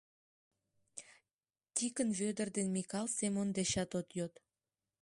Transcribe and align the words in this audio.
Тикын 1.75 2.09
Вӧдыр 2.19 2.47
ден 2.57 2.67
Микал 2.75 3.05
Семон 3.17 3.47
дечат 3.57 3.91
от 3.99 4.07
йод. 4.17 4.33